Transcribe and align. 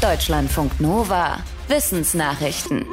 Deutschlandfunk 0.00 0.80
Nova. 0.80 1.38
Wissensnachrichten. 1.66 2.86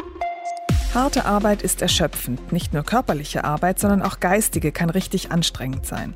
Harte 0.96 1.26
Arbeit 1.26 1.62
ist 1.62 1.84
erschöpfend. 1.84 2.52
Nicht 2.52 2.74
nur 2.74 2.82
körperliche 2.82 3.44
Arbeit, 3.44 3.78
sondern 3.78 4.02
auch 4.02 4.20
geistige 4.20 4.72
kann 4.72 4.90
richtig 4.90 5.32
anstrengend 5.32 5.86
sein. 5.86 6.16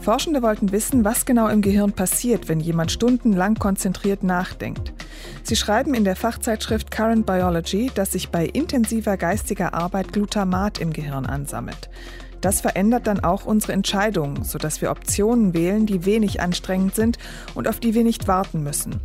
Forschende 0.00 0.40
wollten 0.40 0.72
wissen, 0.72 1.04
was 1.04 1.26
genau 1.26 1.48
im 1.48 1.60
Gehirn 1.60 1.92
passiert, 1.92 2.48
wenn 2.48 2.60
jemand 2.60 2.90
stundenlang 2.90 3.56
konzentriert 3.56 4.22
nachdenkt. 4.22 4.94
Sie 5.42 5.54
schreiben 5.54 5.92
in 5.92 6.04
der 6.04 6.16
Fachzeitschrift 6.16 6.90
Current 6.90 7.26
Biology, 7.26 7.90
dass 7.94 8.12
sich 8.12 8.30
bei 8.30 8.46
intensiver 8.46 9.18
geistiger 9.18 9.74
Arbeit 9.74 10.14
Glutamat 10.14 10.78
im 10.78 10.94
Gehirn 10.94 11.26
ansammelt. 11.26 11.90
Das 12.40 12.62
verändert 12.62 13.06
dann 13.06 13.22
auch 13.22 13.44
unsere 13.44 13.74
Entscheidungen, 13.74 14.44
sodass 14.44 14.80
wir 14.80 14.92
Optionen 14.92 15.52
wählen, 15.52 15.84
die 15.84 16.06
wenig 16.06 16.40
anstrengend 16.40 16.94
sind 16.94 17.18
und 17.54 17.68
auf 17.68 17.80
die 17.80 17.92
wir 17.92 18.02
nicht 18.02 18.28
warten 18.28 18.62
müssen. 18.62 19.02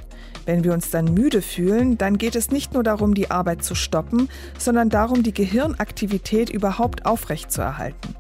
Wenn 0.48 0.64
wir 0.64 0.72
uns 0.74 0.90
dann 0.92 1.14
müde 1.14 1.42
fühlen, 1.42 1.98
dann 1.98 2.18
geht 2.18 2.38
es 2.38 2.52
nicht 2.52 2.74
nur 2.74 2.82
darum, 2.82 3.14
die 3.14 3.30
Arbeit 3.30 3.66
zu 3.66 3.76
stoppen, 3.76 4.30
sondern 4.58 4.90
darum, 4.90 5.22
die 5.22 5.34
Gehirnaktivität 5.34 6.50
überhaupt 6.50 7.06
aufrechtzuerhalten. 7.06 8.16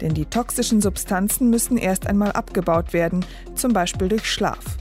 Denn 0.00 0.14
die 0.14 0.26
toxischen 0.26 0.80
Substanzen 0.80 1.50
müssen 1.50 1.76
erst 1.76 2.06
einmal 2.06 2.30
abgebaut 2.32 2.92
werden, 2.92 3.24
zum 3.56 3.72
Beispiel 3.72 4.08
durch 4.08 4.30
Schlaf. 4.30 4.78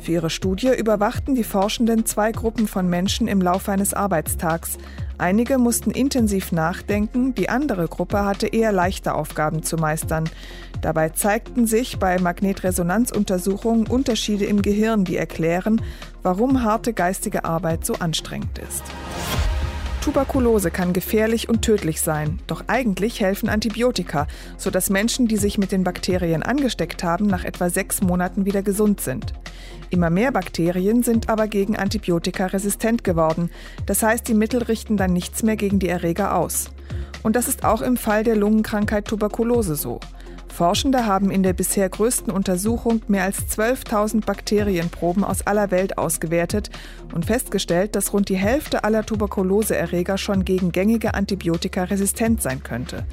Für 0.00 0.12
ihre 0.12 0.30
Studie 0.30 0.68
überwachten 0.68 1.34
die 1.34 1.42
Forschenden 1.42 2.06
zwei 2.06 2.30
Gruppen 2.30 2.68
von 2.68 2.88
Menschen 2.88 3.26
im 3.26 3.42
Laufe 3.42 3.72
eines 3.72 3.92
Arbeitstags. 3.92 4.78
Einige 5.18 5.58
mussten 5.58 5.90
intensiv 5.90 6.52
nachdenken, 6.52 7.34
die 7.34 7.48
andere 7.48 7.88
Gruppe 7.88 8.24
hatte 8.24 8.46
eher 8.46 8.70
leichte 8.70 9.14
Aufgaben 9.14 9.64
zu 9.64 9.76
meistern. 9.76 10.30
Dabei 10.80 11.08
zeigten 11.08 11.66
sich 11.66 11.98
bei 11.98 12.20
Magnetresonanzuntersuchungen 12.20 13.88
Unterschiede 13.88 14.44
im 14.44 14.62
Gehirn, 14.62 15.04
die 15.04 15.16
erklären, 15.16 15.82
warum 16.22 16.62
harte 16.62 16.92
geistige 16.92 17.44
Arbeit 17.44 17.84
so 17.84 17.94
anstrengend 17.94 18.58
ist. 18.58 18.82
Tuberkulose 20.00 20.70
kann 20.70 20.94
gefährlich 20.94 21.48
und 21.48 21.60
tödlich 21.62 22.00
sein, 22.00 22.38
doch 22.46 22.64
eigentlich 22.66 23.20
helfen 23.20 23.48
Antibiotika, 23.48 24.26
sodass 24.56 24.88
Menschen, 24.88 25.28
die 25.28 25.36
sich 25.36 25.58
mit 25.58 25.70
den 25.70 25.84
Bakterien 25.84 26.42
angesteckt 26.42 27.04
haben, 27.04 27.26
nach 27.26 27.44
etwa 27.44 27.68
sechs 27.68 28.00
Monaten 28.00 28.46
wieder 28.46 28.62
gesund 28.62 29.02
sind. 29.02 29.34
Immer 29.90 30.08
mehr 30.08 30.32
Bakterien 30.32 31.02
sind 31.02 31.28
aber 31.28 31.46
gegen 31.46 31.76
Antibiotika 31.76 32.46
resistent 32.46 33.04
geworden, 33.04 33.50
das 33.84 34.02
heißt, 34.02 34.26
die 34.28 34.34
Mittel 34.34 34.62
richten 34.62 34.96
dann 34.96 35.12
nichts 35.12 35.42
mehr 35.42 35.56
gegen 35.56 35.78
die 35.78 35.88
Erreger 35.88 36.36
aus. 36.36 36.70
Und 37.22 37.36
das 37.36 37.48
ist 37.48 37.64
auch 37.64 37.82
im 37.82 37.96
Fall 37.96 38.24
der 38.24 38.36
Lungenkrankheit 38.36 39.06
Tuberkulose 39.06 39.76
so. 39.76 40.00
Forschende 40.58 41.06
haben 41.06 41.30
in 41.30 41.44
der 41.44 41.52
bisher 41.52 41.88
größten 41.88 42.32
Untersuchung 42.32 43.02
mehr 43.06 43.22
als 43.22 43.46
12.000 43.56 44.24
Bakterienproben 44.24 45.22
aus 45.22 45.46
aller 45.46 45.70
Welt 45.70 45.98
ausgewertet 45.98 46.70
und 47.14 47.26
festgestellt, 47.26 47.94
dass 47.94 48.12
rund 48.12 48.28
die 48.28 48.34
Hälfte 48.34 48.82
aller 48.82 49.06
Tuberkuloseerreger 49.06 50.18
schon 50.18 50.44
gegen 50.44 50.72
gängige 50.72 51.14
Antibiotika 51.14 51.84
resistent 51.84 52.42
sein 52.42 52.64
könnte. 52.64 53.06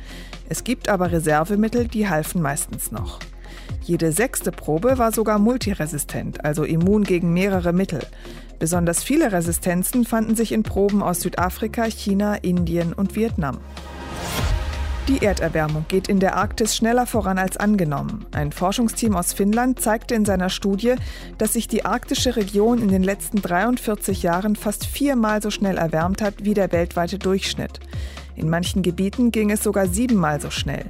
Es 0.49 0.63
gibt 0.63 0.89
aber 0.89 1.11
Reservemittel, 1.11 1.88
die 1.88 2.09
halfen 2.09 2.41
meistens 2.41 2.91
noch. 2.91 3.19
Jede 3.83 4.11
sechste 4.11 4.51
Probe 4.51 4.97
war 4.97 5.11
sogar 5.11 5.38
multiresistent, 5.38 6.43
also 6.43 6.63
immun 6.63 7.03
gegen 7.03 7.31
mehrere 7.31 7.73
Mittel. 7.73 7.99
Besonders 8.57 9.03
viele 9.03 9.31
Resistenzen 9.31 10.03
fanden 10.03 10.35
sich 10.35 10.51
in 10.51 10.63
Proben 10.63 11.03
aus 11.03 11.21
Südafrika, 11.21 11.85
China, 11.85 12.33
Indien 12.33 12.91
und 12.91 13.16
Vietnam. 13.16 13.59
Die 15.08 15.22
Erderwärmung 15.22 15.86
geht 15.88 16.08
in 16.08 16.20
der 16.20 16.36
Arktis 16.36 16.75
schneller 16.75 17.06
voran 17.06 17.38
als 17.38 17.58
angenommen. 17.58 18.25
Ein 18.31 18.52
Forschungsteam 18.52 19.16
aus 19.16 19.34
Finnland 19.34 19.80
zeigte 19.80 20.16
in 20.16 20.25
seiner 20.25 20.50
Studie, 20.50 20.95
dass 21.38 21.53
sich 21.53 21.67
die 21.67 21.86
arktische 21.86 22.36
Region 22.36 22.81
in 22.81 22.88
den 22.88 23.03
letzten 23.03 23.39
43 23.39 24.23
Jahren 24.23 24.56
fast 24.56 24.88
viermal 24.88 25.44
so 25.44 25.52
schnell 25.52 25.78
erwärmt 25.78 26.23
hat 26.23 26.44
wie 26.44 26.56
der 26.56 26.72
weltweite 26.72 27.20
Durchschnitt. 27.20 27.81
In 28.36 28.50
manchen 28.50 28.81
Gebieten 28.81 29.30
ging 29.30 29.52
es 29.52 29.62
sogar 29.62 29.88
siebenmal 29.88 30.42
so 30.42 30.50
schnell. 30.50 30.86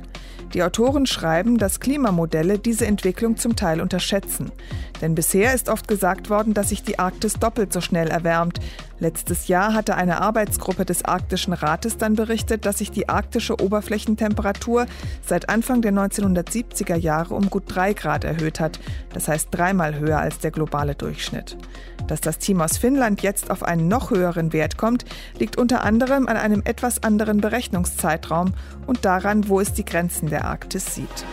Die 0.53 0.63
Autoren 0.63 1.06
schreiben, 1.06 1.57
dass 1.57 1.81
Klimamodelle 1.81 2.57
diese 2.57 2.85
Entwicklung 2.85 3.35
zum 3.35 3.57
Teil 3.57 3.81
unterschätzen. 3.81 4.53
Denn 5.01 5.13
bisher 5.13 5.53
ist 5.53 5.68
oft 5.68 5.89
gesagt 5.89 6.29
worden, 6.29 6.53
dass 6.53 6.69
sich 6.69 6.84
die 6.84 7.00
Arktis 7.00 7.34
doppelt 7.34 7.73
so 7.73 7.81
schnell 7.81 8.07
erwärmt. 8.07 8.62
Letztes 9.00 9.47
Jahr 9.47 9.73
hatte 9.73 9.95
eine 9.95 10.22
Arbeitsgruppe 10.22 10.85
des 10.85 11.03
Arktischen 11.03 11.53
Rates 11.53 11.97
dann 11.97 12.16
berichtet, 12.16 12.66
dass 12.66 12.78
sich 12.78 12.91
die 12.91 13.09
arktische 13.09 13.61
Oberflächentemperatur 13.61 14.85
seit 15.22 15.50
Anfang 15.50 15.81
der 15.81 15.91
1970er 15.91 16.95
Jahre 16.95 17.33
um 17.33 17.50
gut 17.50 17.63
drei 17.67 17.94
Grad 17.94 18.23
erhöht 18.23 18.59
hat. 18.59 18.79
Das 19.13 19.28
heißt 19.28 19.50
dreimal 19.51 20.00
höher 20.00 20.19
als 20.19 20.39
der 20.39 20.51
globale 20.51 20.95
Durchschnitt. 20.95 21.57
Dass 22.07 22.22
das 22.22 22.38
Team 22.38 22.61
aus 22.61 22.78
Finnland 22.78 23.22
jetzt 23.22 23.51
auf 23.51 23.63
einen 23.63 23.88
noch 23.88 24.11
höheren 24.11 24.53
Wert 24.53 24.78
kommt, 24.78 25.06
liegt 25.38 25.57
unter 25.57 25.83
anderem 25.83 26.27
an 26.27 26.38
einem 26.38 26.62
etwas 26.63 27.03
anderen 27.03 27.41
Berechnungszeitraum 27.41 28.53
und 28.85 29.03
daran, 29.03 29.50
wo 29.50 29.59
es 29.59 29.73
die 29.73 29.85
Grenzen 29.85 30.29
der 30.29 30.45
Arktis 30.45 30.95
sieht. 30.95 31.25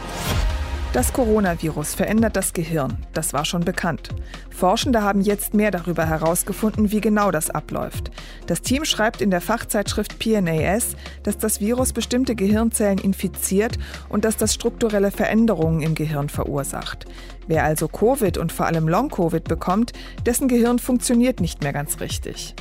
Das 0.92 1.14
Coronavirus 1.14 1.94
verändert 1.94 2.36
das 2.36 2.52
Gehirn, 2.52 2.98
das 3.14 3.32
war 3.32 3.46
schon 3.46 3.64
bekannt. 3.64 4.10
Forschende 4.50 5.00
haben 5.00 5.22
jetzt 5.22 5.54
mehr 5.54 5.70
darüber 5.70 6.04
herausgefunden, 6.04 6.92
wie 6.92 7.00
genau 7.00 7.30
das 7.30 7.48
abläuft. 7.48 8.10
Das 8.46 8.60
Team 8.60 8.84
schreibt 8.84 9.22
in 9.22 9.30
der 9.30 9.40
Fachzeitschrift 9.40 10.18
PNAS, 10.18 10.96
dass 11.22 11.38
das 11.38 11.62
Virus 11.62 11.94
bestimmte 11.94 12.34
Gehirnzellen 12.34 12.98
infiziert 12.98 13.78
und 14.10 14.26
dass 14.26 14.36
das 14.36 14.52
strukturelle 14.52 15.10
Veränderungen 15.10 15.80
im 15.80 15.94
Gehirn 15.94 16.28
verursacht. 16.28 17.06
Wer 17.46 17.64
also 17.64 17.88
Covid 17.88 18.36
und 18.36 18.52
vor 18.52 18.66
allem 18.66 18.86
Long-Covid 18.86 19.44
bekommt, 19.44 19.94
dessen 20.26 20.46
Gehirn 20.46 20.78
funktioniert 20.78 21.40
nicht 21.40 21.62
mehr 21.62 21.72
ganz 21.72 22.00
richtig. 22.00 22.54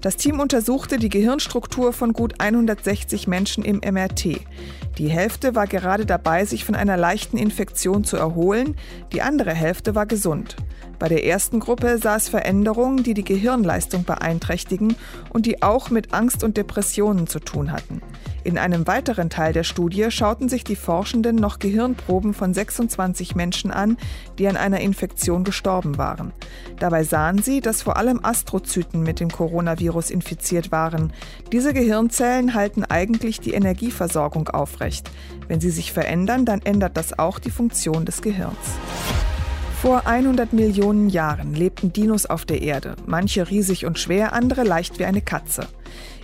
Das 0.00 0.16
Team 0.16 0.38
untersuchte 0.38 0.98
die 0.98 1.08
Gehirnstruktur 1.08 1.92
von 1.92 2.12
gut 2.12 2.34
160 2.38 3.26
Menschen 3.26 3.64
im 3.64 3.78
MRT. 3.78 4.40
Die 4.96 5.08
Hälfte 5.08 5.56
war 5.56 5.66
gerade 5.66 6.06
dabei, 6.06 6.44
sich 6.44 6.64
von 6.64 6.76
einer 6.76 6.96
leichten 6.96 7.36
Infektion 7.36 8.04
zu 8.04 8.16
erholen, 8.16 8.76
die 9.12 9.22
andere 9.22 9.54
Hälfte 9.54 9.96
war 9.96 10.06
gesund. 10.06 10.56
Bei 10.98 11.08
der 11.08 11.24
ersten 11.24 11.60
Gruppe 11.60 11.98
sah 11.98 12.16
es 12.16 12.28
Veränderungen, 12.28 13.04
die 13.04 13.14
die 13.14 13.24
Gehirnleistung 13.24 14.04
beeinträchtigen 14.04 14.96
und 15.30 15.46
die 15.46 15.62
auch 15.62 15.90
mit 15.90 16.12
Angst 16.12 16.42
und 16.42 16.56
Depressionen 16.56 17.28
zu 17.28 17.38
tun 17.38 17.70
hatten. 17.70 18.02
In 18.42 18.58
einem 18.58 18.86
weiteren 18.86 19.30
Teil 19.30 19.52
der 19.52 19.62
Studie 19.62 20.10
schauten 20.10 20.48
sich 20.48 20.64
die 20.64 20.74
Forschenden 20.74 21.36
noch 21.36 21.58
Gehirnproben 21.58 22.34
von 22.34 22.54
26 22.54 23.34
Menschen 23.34 23.70
an, 23.70 23.96
die 24.38 24.48
an 24.48 24.56
einer 24.56 24.80
Infektion 24.80 25.44
gestorben 25.44 25.98
waren. 25.98 26.32
Dabei 26.78 27.04
sahen 27.04 27.42
sie, 27.42 27.60
dass 27.60 27.82
vor 27.82 27.96
allem 27.96 28.24
Astrozyten 28.24 29.02
mit 29.02 29.20
dem 29.20 29.30
Coronavirus 29.30 30.10
infiziert 30.10 30.72
waren. 30.72 31.12
Diese 31.52 31.74
Gehirnzellen 31.74 32.54
halten 32.54 32.84
eigentlich 32.84 33.38
die 33.38 33.52
Energieversorgung 33.52 34.48
aufrecht. 34.48 35.10
Wenn 35.46 35.60
sie 35.60 35.70
sich 35.70 35.92
verändern, 35.92 36.44
dann 36.44 36.62
ändert 36.62 36.96
das 36.96 37.18
auch 37.18 37.38
die 37.38 37.50
Funktion 37.50 38.04
des 38.04 38.22
Gehirns. 38.22 38.56
Vor 39.80 40.08
100 40.08 40.52
Millionen 40.52 41.08
Jahren 41.08 41.54
lebten 41.54 41.92
Dinos 41.92 42.26
auf 42.26 42.44
der 42.44 42.62
Erde, 42.62 42.96
manche 43.06 43.48
riesig 43.48 43.86
und 43.86 43.96
schwer, 43.96 44.32
andere 44.32 44.64
leicht 44.64 44.98
wie 44.98 45.04
eine 45.04 45.20
Katze. 45.20 45.68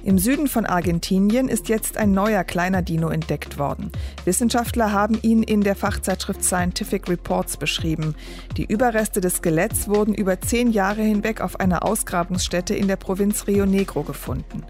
Im 0.04 0.19
Süden 0.19 0.48
von 0.48 0.66
Argentinien 0.66 1.48
ist 1.48 1.70
jetzt 1.70 1.97
ein 1.97 2.12
neuer 2.12 2.44
kleiner 2.44 2.82
Dino 2.82 3.09
entdeckt 3.09 3.59
worden. 3.59 3.91
Wissenschaftler 4.26 4.92
haben 4.92 5.19
ihn 5.22 5.42
in 5.42 5.62
der 5.62 5.75
Fachzeitschrift 5.75 6.44
Scientific 6.44 7.09
Reports 7.09 7.56
beschrieben. 7.56 8.15
Die 8.59 8.66
Überreste 8.66 9.22
des 9.22 9.37
Skeletts 9.37 9.88
wurden 9.88 10.12
über 10.12 10.38
zehn 10.42 10.70
Jahre 10.70 11.00
hinweg 11.00 11.41
auf 11.41 11.59
einer 11.59 11.87
Ausgrabungsstätte 11.87 12.75
in 12.75 12.87
der 12.87 12.97
Provinz 12.97 13.47
Rio 13.47 13.65
Negro 13.65 14.03
gefunden. 14.03 14.65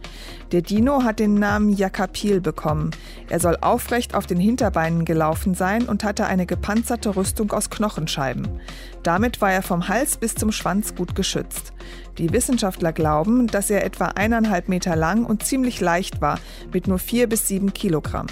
Der 0.52 0.62
Dino 0.62 1.02
hat 1.02 1.18
den 1.18 1.34
Namen 1.34 1.70
Yakapil 1.70 2.40
bekommen. 2.40 2.92
Er 3.28 3.40
soll 3.40 3.56
aufrecht 3.60 4.14
auf 4.14 4.26
den 4.26 4.38
Hinterbeinen 4.38 5.04
gelaufen 5.04 5.54
sein 5.54 5.86
und 5.86 6.04
hatte 6.04 6.26
eine 6.26 6.46
gepanzerte 6.46 7.16
Rüstung 7.16 7.50
aus 7.50 7.70
Knochenscheiben. 7.70 8.60
Damit 9.02 9.40
war 9.40 9.50
er 9.50 9.62
vom 9.62 9.88
Hals 9.88 10.16
bis 10.16 10.36
zum 10.36 10.52
Schwanz 10.52 10.94
gut 10.94 11.16
geschützt. 11.16 11.73
Die 12.19 12.32
Wissenschaftler 12.32 12.93
glauben, 12.93 13.46
dass 13.46 13.70
er 13.70 13.85
etwa 13.85 14.06
eineinhalb 14.06 14.69
Meter 14.69 14.96
lang 14.96 15.25
und 15.25 15.44
ziemlich 15.44 15.81
leicht 15.81 16.20
war, 16.20 16.38
mit 16.73 16.87
nur 16.87 16.99
vier 16.99 17.29
bis 17.29 17.49
sieben 17.49 17.73
Kilogramm. 17.73 18.26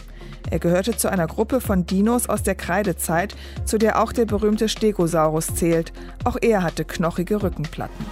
Er 0.51 0.59
gehörte 0.59 0.97
zu 0.97 1.11
einer 1.11 1.27
Gruppe 1.27 1.61
von 1.61 1.87
Dinos 1.87 2.29
aus 2.29 2.43
der 2.43 2.55
Kreidezeit, 2.55 3.35
zu 3.65 3.79
der 3.79 4.03
auch 4.03 4.13
der 4.13 4.27
berühmte 4.27 4.69
Stegosaurus 4.69 5.55
zählt. 5.55 5.93
Auch 6.25 6.37
er 6.41 6.63
hatte 6.63 6.85
knochige 6.85 7.43
Rückenplatten. 7.43 8.05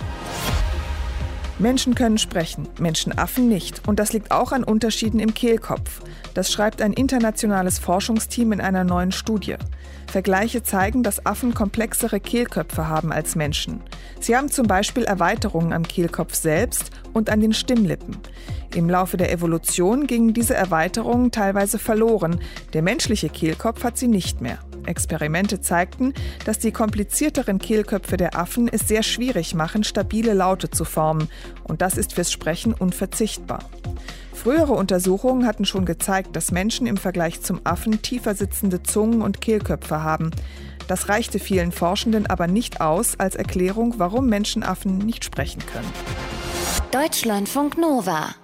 Menschen 1.60 1.94
können 1.94 2.16
sprechen, 2.16 2.68
Menschenaffen 2.78 3.46
nicht. 3.46 3.86
Und 3.86 4.00
das 4.00 4.14
liegt 4.14 4.30
auch 4.30 4.52
an 4.52 4.64
Unterschieden 4.64 5.20
im 5.20 5.34
Kehlkopf. 5.34 6.00
Das 6.32 6.50
schreibt 6.50 6.80
ein 6.80 6.94
internationales 6.94 7.78
Forschungsteam 7.78 8.52
in 8.52 8.62
einer 8.62 8.82
neuen 8.82 9.12
Studie. 9.12 9.56
Vergleiche 10.06 10.62
zeigen, 10.62 11.02
dass 11.02 11.26
Affen 11.26 11.52
komplexere 11.52 12.18
Kehlköpfe 12.18 12.88
haben 12.88 13.12
als 13.12 13.36
Menschen. 13.36 13.82
Sie 14.20 14.34
haben 14.34 14.50
zum 14.50 14.66
Beispiel 14.66 15.04
Erweiterungen 15.04 15.74
am 15.74 15.82
Kehlkopf 15.82 16.34
selbst 16.34 16.90
und 17.12 17.28
an 17.28 17.40
den 17.40 17.52
Stimmlippen. 17.52 18.16
Im 18.74 18.88
Laufe 18.88 19.18
der 19.18 19.30
Evolution 19.30 20.06
gingen 20.06 20.32
diese 20.32 20.54
Erweiterungen 20.54 21.30
teilweise 21.30 21.78
verloren. 21.78 22.40
Der 22.72 22.82
menschliche 22.82 23.28
Kehlkopf 23.28 23.84
hat 23.84 23.98
sie 23.98 24.08
nicht 24.08 24.40
mehr. 24.40 24.58
Experimente 24.86 25.60
zeigten, 25.60 26.14
dass 26.44 26.58
die 26.58 26.72
komplizierteren 26.72 27.58
Kehlköpfe 27.58 28.16
der 28.16 28.38
Affen 28.38 28.68
es 28.68 28.88
sehr 28.88 29.02
schwierig 29.02 29.54
machen, 29.54 29.84
stabile 29.84 30.34
Laute 30.34 30.70
zu 30.70 30.84
formen. 30.84 31.28
Und 31.64 31.82
das 31.82 31.96
ist 31.96 32.14
fürs 32.14 32.32
Sprechen 32.32 32.74
unverzichtbar. 32.74 33.60
Frühere 34.32 34.72
Untersuchungen 34.72 35.46
hatten 35.46 35.66
schon 35.66 35.84
gezeigt, 35.84 36.34
dass 36.34 36.50
Menschen 36.50 36.86
im 36.86 36.96
Vergleich 36.96 37.42
zum 37.42 37.60
Affen 37.64 38.00
tiefer 38.00 38.34
sitzende 38.34 38.82
Zungen 38.82 39.20
und 39.20 39.40
Kehlköpfe 39.40 40.02
haben. 40.02 40.30
Das 40.88 41.08
reichte 41.08 41.38
vielen 41.38 41.72
Forschenden 41.72 42.26
aber 42.26 42.46
nicht 42.46 42.80
aus 42.80 43.20
als 43.20 43.36
Erklärung, 43.36 43.94
warum 43.98 44.28
Menschenaffen 44.28 44.98
nicht 44.98 45.24
sprechen 45.24 45.62
können. 45.66 45.92
Deutschlandfunk 46.90 47.78
Nova 47.78 48.34